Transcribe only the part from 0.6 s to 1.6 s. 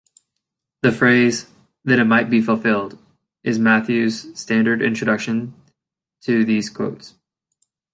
The phrase